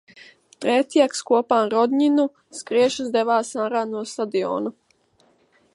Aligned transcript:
Tretjaks 0.63 1.19
kopā 1.31 1.59
ar 1.65 1.69
Rodņinu 1.73 2.25
skriešus 2.61 3.13
devās 3.17 3.53
ārā 3.67 3.83
no 3.93 4.05
stadiona. 4.15 4.75